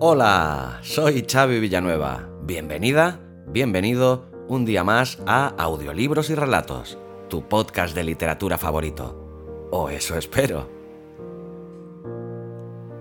[0.00, 2.28] Hola, soy Xavi Villanueva.
[2.42, 6.98] Bienvenida, bienvenido un día más a Audiolibros y Relatos,
[7.30, 9.68] tu podcast de literatura favorito.
[9.70, 10.81] O eso espero.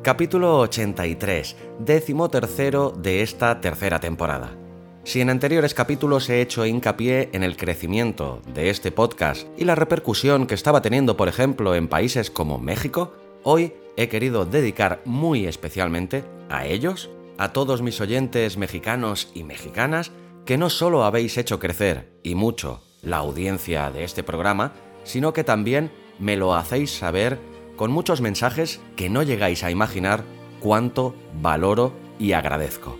[0.03, 4.57] Capítulo 83, décimo tercero de esta tercera temporada.
[5.03, 9.75] Si en anteriores capítulos he hecho hincapié en el crecimiento de este podcast y la
[9.75, 15.45] repercusión que estaba teniendo, por ejemplo, en países como México, hoy he querido dedicar muy
[15.45, 20.11] especialmente a ellos, a todos mis oyentes mexicanos y mexicanas,
[20.45, 25.43] que no solo habéis hecho crecer, y mucho, la audiencia de este programa, sino que
[25.43, 27.50] también me lo hacéis saber
[27.81, 30.23] con muchos mensajes que no llegáis a imaginar
[30.59, 32.99] cuánto valoro y agradezco.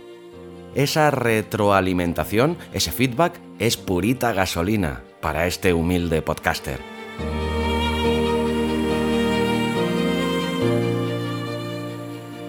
[0.74, 6.80] Esa retroalimentación, ese feedback, es purita gasolina para este humilde podcaster.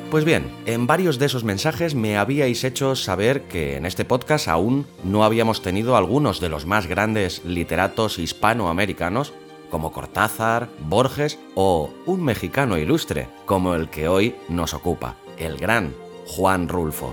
[0.10, 4.48] Pues bien, en varios de esos mensajes me habíais hecho saber que en este podcast
[4.48, 9.34] aún no habíamos tenido algunos de los más grandes literatos hispanoamericanos
[9.74, 15.96] como Cortázar, Borges o un mexicano ilustre como el que hoy nos ocupa, el gran
[16.28, 17.12] Juan Rulfo.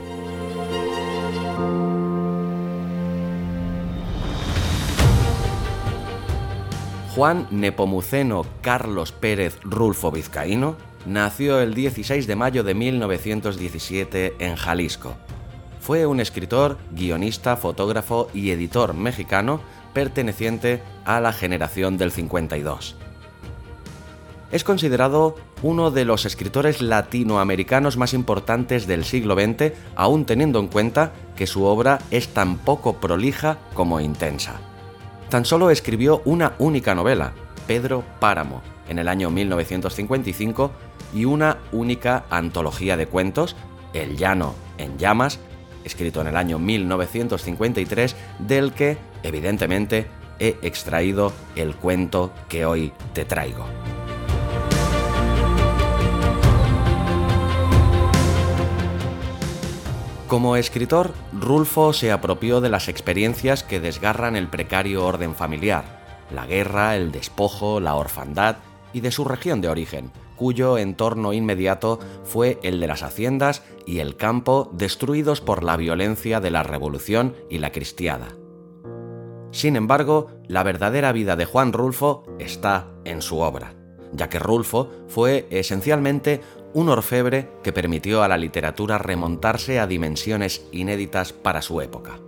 [7.15, 10.77] Juan Nepomuceno Carlos Pérez Rulfo Vizcaíno
[11.07, 15.17] nació el 16 de mayo de 1917 en Jalisco.
[15.91, 19.61] Fue un escritor, guionista, fotógrafo y editor mexicano
[19.93, 22.95] perteneciente a la generación del 52.
[24.53, 30.69] Es considerado uno de los escritores latinoamericanos más importantes del siglo XX, aún teniendo en
[30.69, 34.61] cuenta que su obra es tan poco prolija como intensa.
[35.29, 37.33] Tan solo escribió una única novela,
[37.67, 40.71] Pedro Páramo, en el año 1955,
[41.13, 43.57] y una única antología de cuentos,
[43.93, 45.41] El Llano en Llamas,
[45.85, 50.07] escrito en el año 1953, del que, evidentemente,
[50.39, 53.67] he extraído el cuento que hoy te traigo.
[60.31, 66.01] Como escritor, Rulfo se apropió de las experiencias que desgarran el precario orden familiar,
[66.33, 68.59] la guerra, el despojo, la orfandad
[68.93, 73.99] y de su región de origen, cuyo entorno inmediato fue el de las haciendas y
[73.99, 78.29] el campo destruidos por la violencia de la revolución y la cristiada.
[79.51, 83.75] Sin embargo, la verdadera vida de Juan Rulfo está en su obra,
[84.13, 86.41] ya que Rulfo fue esencialmente
[86.73, 92.21] un orfebre que permitió a la literatura remontarse a dimensiones inéditas para su época.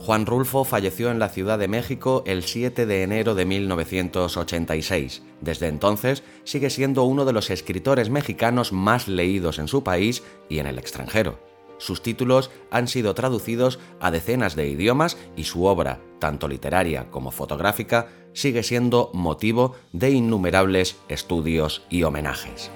[0.00, 5.22] Juan Rulfo falleció en la Ciudad de México el 7 de enero de 1986.
[5.42, 10.58] Desde entonces sigue siendo uno de los escritores mexicanos más leídos en su país y
[10.58, 11.38] en el extranjero.
[11.76, 17.30] Sus títulos han sido traducidos a decenas de idiomas y su obra, tanto literaria como
[17.30, 22.70] fotográfica, sigue siendo motivo de innumerables estudios y homenajes.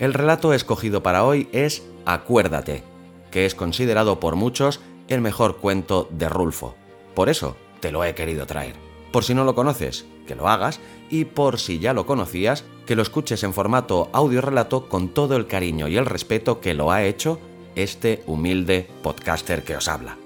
[0.00, 2.82] El relato escogido para hoy es Acuérdate,
[3.30, 6.74] que es considerado por muchos el mejor cuento de Rulfo.
[7.14, 8.76] Por eso te lo he querido traer.
[9.12, 10.80] Por si no lo conoces, que lo hagas,
[11.10, 15.36] y por si ya lo conocías, que lo escuches en formato audio relato con todo
[15.36, 17.38] el cariño y el respeto que lo ha hecho
[17.74, 20.16] este humilde podcaster que os habla.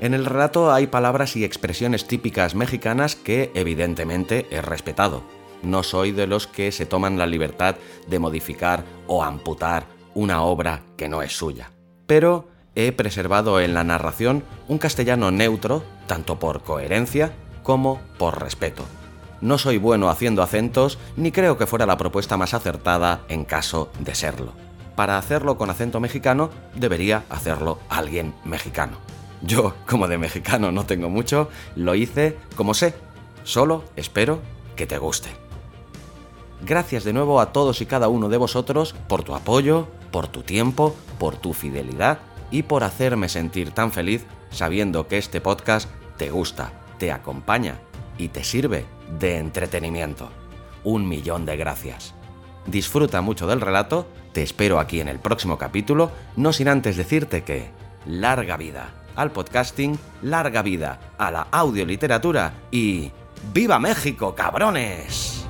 [0.00, 5.22] En el relato hay palabras y expresiones típicas mexicanas que evidentemente he respetado.
[5.62, 7.76] No soy de los que se toman la libertad
[8.08, 11.70] de modificar o amputar una obra que no es suya.
[12.06, 17.32] Pero he preservado en la narración un castellano neutro, tanto por coherencia
[17.62, 18.84] como por respeto.
[19.40, 23.90] No soy bueno haciendo acentos, ni creo que fuera la propuesta más acertada en caso
[23.98, 24.52] de serlo.
[24.94, 28.98] Para hacerlo con acento mexicano, debería hacerlo alguien mexicano.
[29.42, 32.94] Yo, como de mexicano no tengo mucho, lo hice como sé.
[33.42, 34.40] Solo espero
[34.76, 35.41] que te guste.
[36.64, 40.42] Gracias de nuevo a todos y cada uno de vosotros por tu apoyo, por tu
[40.42, 42.20] tiempo, por tu fidelidad
[42.50, 47.80] y por hacerme sentir tan feliz sabiendo que este podcast te gusta, te acompaña
[48.16, 48.84] y te sirve
[49.18, 50.28] de entretenimiento.
[50.84, 52.14] Un millón de gracias.
[52.66, 57.42] Disfruta mucho del relato, te espero aquí en el próximo capítulo, no sin antes decirte
[57.42, 57.70] que
[58.06, 63.10] larga vida al podcasting, larga vida a la audioliteratura y
[63.52, 65.41] ¡Viva México, cabrones!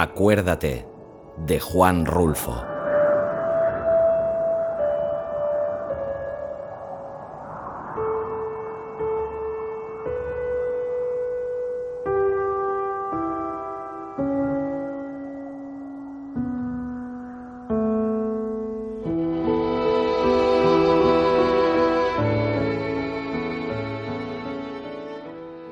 [0.00, 0.86] Acuérdate
[1.38, 2.54] de Juan Rulfo.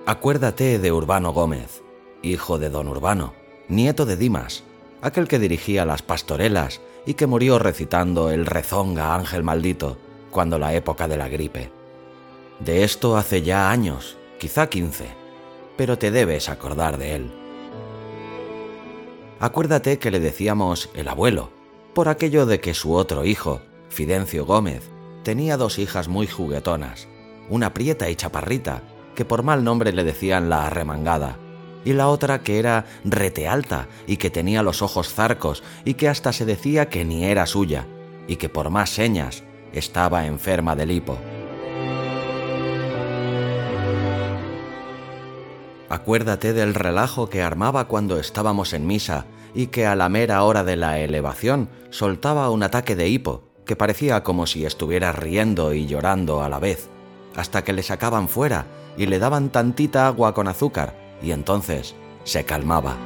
[0.05, 1.85] Acuérdate de Urbano Gómez,
[2.23, 4.65] hijo de don Urbano nieto de Dimas,
[5.03, 9.99] aquel que dirigía las pastorelas y que murió recitando el rezonga Ángel Maldito
[10.31, 11.71] cuando la época de la gripe.
[12.61, 15.09] De esto hace ya años, quizá quince,
[15.77, 17.33] pero te debes acordar de él.
[19.39, 21.51] Acuérdate que le decíamos el abuelo,
[21.95, 24.83] por aquello de que su otro hijo, Fidencio Gómez,
[25.23, 27.09] tenía dos hijas muy juguetonas,
[27.49, 28.83] una prieta y chaparrita,
[29.15, 31.39] que por mal nombre le decían la arremangada,
[31.87, 36.09] y la otra que era rete alta y que tenía los ojos zarcos y que
[36.09, 37.87] hasta se decía que ni era suya
[38.27, 41.17] y que por más señas estaba enferma del hipo.
[45.89, 50.65] Acuérdate del relajo que armaba cuando estábamos en misa y que a la mera hora
[50.65, 55.87] de la elevación soltaba un ataque de hipo que parecía como si estuviera riendo y
[55.87, 56.89] llorando a la vez,
[57.37, 58.67] hasta que le sacaban fuera
[58.97, 62.97] y le daban tantita agua con azúcar y entonces se calmaba.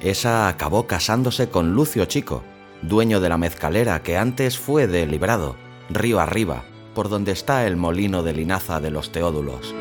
[0.00, 2.44] Esa acabó casándose con Lucio Chico,
[2.82, 5.56] dueño de la mezcalera que antes fue de Librado,
[5.90, 6.64] río arriba,
[6.94, 9.74] por donde está el molino de linaza de los Teódulos.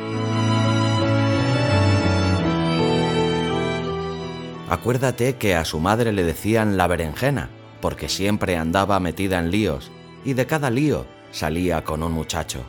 [4.68, 7.50] Acuérdate que a su madre le decían la berenjena,
[7.80, 9.92] porque siempre andaba metida en líos,
[10.24, 11.06] y de cada lío
[11.36, 12.64] salía con un muchacho.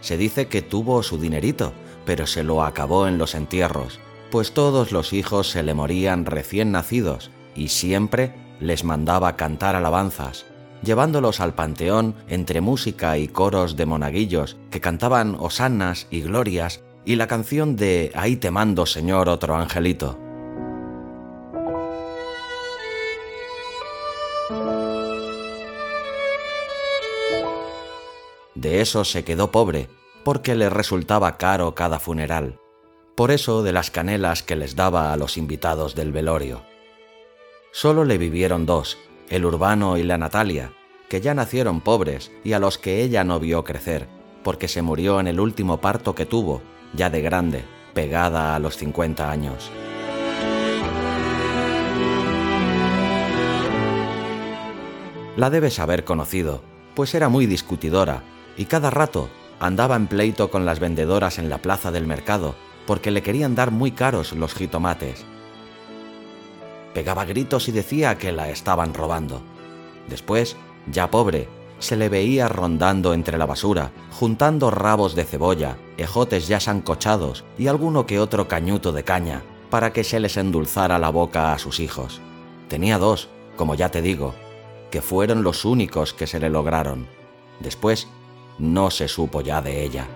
[0.00, 1.74] Se dice que tuvo su dinerito,
[2.06, 4.00] pero se lo acabó en los entierros,
[4.30, 10.46] pues todos los hijos se le morían recién nacidos y siempre les mandaba cantar alabanzas,
[10.82, 17.16] llevándolos al panteón entre música y coros de monaguillos que cantaban hosanas y glorias y
[17.16, 20.29] la canción de Ahí te mando, Señor, otro angelito.
[28.60, 29.88] De eso se quedó pobre,
[30.22, 32.58] porque le resultaba caro cada funeral.
[33.14, 36.60] Por eso de las canelas que les daba a los invitados del velorio.
[37.72, 38.98] Solo le vivieron dos,
[39.30, 40.74] el Urbano y la Natalia,
[41.08, 44.08] que ya nacieron pobres y a los que ella no vio crecer,
[44.44, 46.60] porque se murió en el último parto que tuvo,
[46.92, 47.64] ya de grande,
[47.94, 49.70] pegada a los 50 años.
[55.38, 56.60] La debes haber conocido,
[56.94, 58.22] pues era muy discutidora
[58.56, 59.28] y cada rato
[59.58, 62.54] andaba en pleito con las vendedoras en la plaza del mercado
[62.86, 65.24] porque le querían dar muy caros los jitomates.
[66.94, 69.42] Pegaba gritos y decía que la estaban robando.
[70.08, 70.56] Después,
[70.90, 76.58] ya pobre, se le veía rondando entre la basura, juntando rabos de cebolla, ejotes ya
[76.58, 81.52] sancochados y alguno que otro cañuto de caña, para que se les endulzara la boca
[81.52, 82.20] a sus hijos.
[82.68, 84.34] Tenía dos, como ya te digo,
[84.90, 87.06] que fueron los únicos que se le lograron.
[87.60, 88.08] Después
[88.60, 90.06] no se supo ya de ella.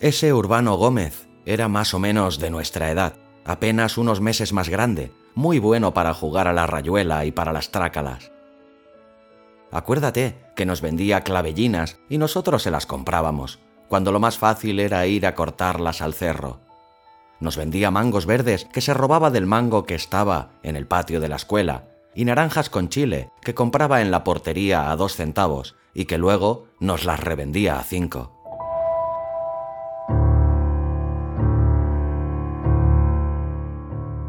[0.00, 5.10] Ese Urbano Gómez era más o menos de nuestra edad, apenas unos meses más grande,
[5.34, 8.30] muy bueno para jugar a la rayuela y para las trácalas.
[9.72, 15.06] Acuérdate que nos vendía clavellinas y nosotros se las comprábamos, cuando lo más fácil era
[15.06, 16.60] ir a cortarlas al cerro.
[17.40, 21.28] Nos vendía mangos verdes que se robaba del mango que estaba en el patio de
[21.28, 26.06] la escuela, y naranjas con chile que compraba en la portería a dos centavos y
[26.06, 28.32] que luego nos las revendía a cinco.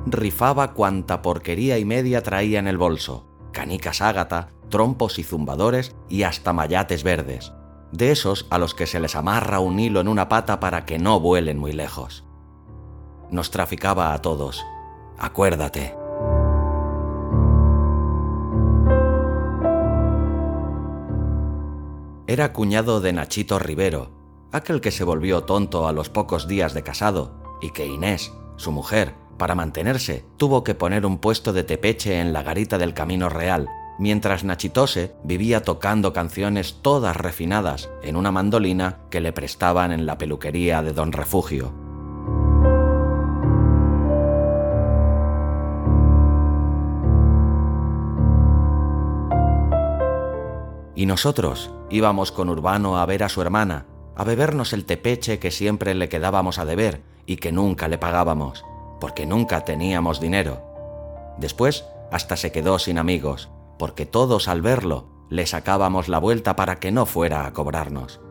[0.05, 6.23] Rifaba cuanta porquería y media traía en el bolso, canicas ágata, trompos y zumbadores y
[6.23, 7.53] hasta mayates verdes,
[7.91, 10.99] de esos a los que se les amarra un hilo en una pata para que
[10.99, 12.25] no vuelen muy lejos.
[13.31, 14.65] Nos traficaba a todos.
[15.17, 15.95] Acuérdate.
[22.27, 24.11] Era cuñado de Nachito Rivero,
[24.51, 28.71] aquel que se volvió tonto a los pocos días de casado y que Inés, su
[28.71, 33.29] mujer, para mantenerse, tuvo que poner un puesto de tepeche en la garita del Camino
[33.29, 40.05] Real, mientras Nachitose vivía tocando canciones todas refinadas en una mandolina que le prestaban en
[40.05, 41.73] la peluquería de Don Refugio.
[50.95, 53.85] Y nosotros íbamos con Urbano a ver a su hermana,
[54.15, 58.65] a bebernos el tepeche que siempre le quedábamos a deber y que nunca le pagábamos,
[58.99, 60.63] porque nunca teníamos dinero.
[61.37, 66.79] Después hasta se quedó sin amigos, porque todos al verlo le sacábamos la vuelta para
[66.79, 68.21] que no fuera a cobrarnos.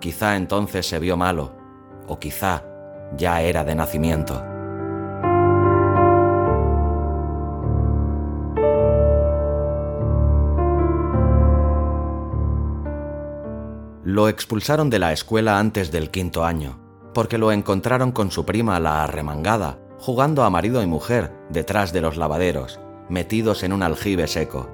[0.00, 1.52] Quizá entonces se vio malo,
[2.08, 2.64] o quizá
[3.16, 4.42] ya era de nacimiento.
[14.04, 16.78] Lo expulsaron de la escuela antes del quinto año,
[17.14, 22.00] porque lo encontraron con su prima la arremangada, jugando a marido y mujer detrás de
[22.00, 24.70] los lavaderos, metidos en un aljibe seco.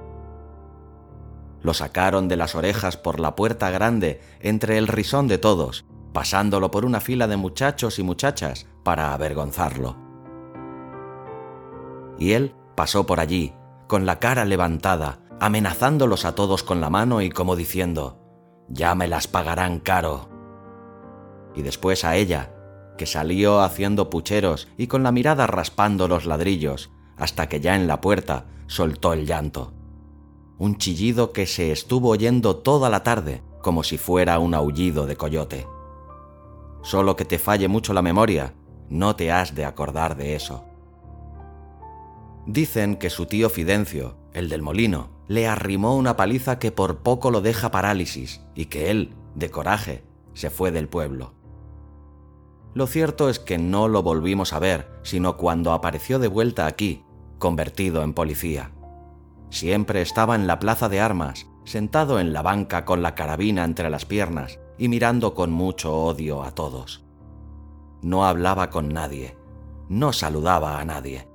[1.61, 6.71] Lo sacaron de las orejas por la puerta grande entre el risón de todos, pasándolo
[6.71, 9.97] por una fila de muchachos y muchachas para avergonzarlo.
[12.17, 13.53] Y él pasó por allí,
[13.87, 18.19] con la cara levantada, amenazándolos a todos con la mano y como diciendo,
[18.67, 20.29] ya me las pagarán caro.
[21.55, 22.53] Y después a ella,
[22.97, 27.87] que salió haciendo pucheros y con la mirada raspando los ladrillos, hasta que ya en
[27.87, 29.73] la puerta soltó el llanto.
[30.57, 35.15] Un chillido que se estuvo oyendo toda la tarde, como si fuera un aullido de
[35.15, 35.67] coyote.
[36.81, 38.53] Solo que te falle mucho la memoria,
[38.89, 40.65] no te has de acordar de eso.
[42.45, 47.29] Dicen que su tío Fidencio, el del molino, le arrimó una paliza que por poco
[47.29, 51.33] lo deja parálisis y que él, de coraje, se fue del pueblo.
[52.73, 57.03] Lo cierto es que no lo volvimos a ver, sino cuando apareció de vuelta aquí,
[57.39, 58.71] convertido en policía.
[59.49, 63.89] Siempre estaba en la plaza de armas, sentado en la banca con la carabina entre
[63.89, 67.03] las piernas y mirando con mucho odio a todos.
[68.01, 69.35] No hablaba con nadie,
[69.89, 71.27] no saludaba a nadie,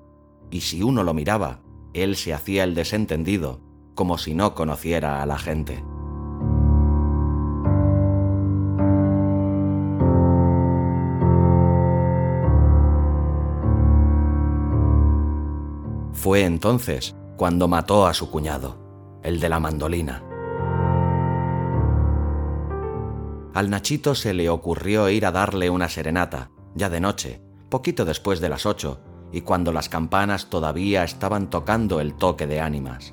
[0.50, 1.60] y si uno lo miraba,
[1.92, 3.60] él se hacía el desentendido
[3.94, 5.82] como si no conociera a la gente.
[16.24, 18.78] Fue entonces cuando mató a su cuñado,
[19.22, 20.22] el de la mandolina.
[23.52, 28.40] Al Nachito se le ocurrió ir a darle una serenata, ya de noche, poquito después
[28.40, 29.02] de las ocho,
[29.32, 33.12] y cuando las campanas todavía estaban tocando el toque de ánimas.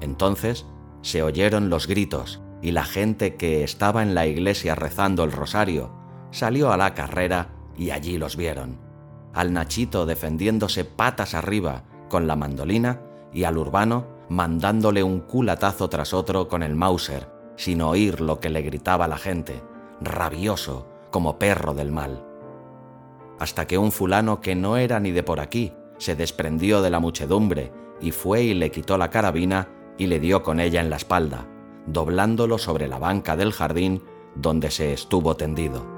[0.00, 0.66] Entonces
[1.00, 5.92] se oyeron los gritos y la gente que estaba en la iglesia rezando el rosario
[6.32, 8.83] salió a la carrera y allí los vieron.
[9.34, 13.00] Al Nachito defendiéndose patas arriba con la mandolina
[13.32, 18.50] y al urbano mandándole un culatazo tras otro con el Mauser, sin oír lo que
[18.50, 19.62] le gritaba la gente,
[20.00, 22.24] rabioso como perro del mal.
[23.38, 27.00] Hasta que un fulano que no era ni de por aquí se desprendió de la
[27.00, 30.96] muchedumbre y fue y le quitó la carabina y le dio con ella en la
[30.96, 31.46] espalda,
[31.86, 34.02] doblándolo sobre la banca del jardín
[34.34, 35.93] donde se estuvo tendido.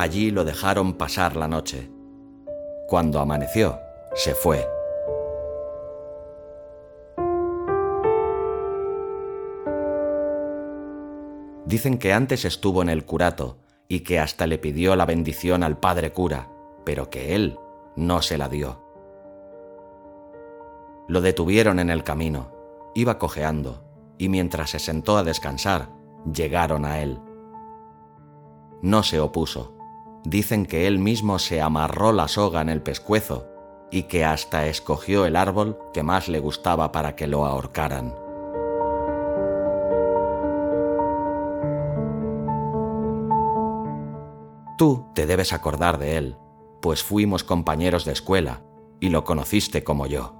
[0.00, 1.90] Allí lo dejaron pasar la noche.
[2.88, 3.78] Cuando amaneció,
[4.14, 4.66] se fue.
[11.66, 15.78] Dicen que antes estuvo en el curato y que hasta le pidió la bendición al
[15.78, 16.48] padre cura,
[16.86, 17.58] pero que él
[17.94, 18.82] no se la dio.
[21.08, 22.54] Lo detuvieron en el camino.
[22.94, 23.84] Iba cojeando,
[24.16, 25.90] y mientras se sentó a descansar,
[26.24, 27.20] llegaron a él.
[28.80, 29.76] No se opuso.
[30.24, 33.46] Dicen que él mismo se amarró la soga en el pescuezo
[33.90, 38.14] y que hasta escogió el árbol que más le gustaba para que lo ahorcaran.
[44.78, 46.36] Tú te debes acordar de él,
[46.80, 48.62] pues fuimos compañeros de escuela
[48.98, 50.39] y lo conociste como yo.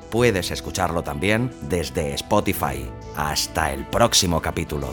[0.11, 2.85] Puedes escucharlo también desde Spotify.
[3.15, 4.89] Hasta el próximo capítulo.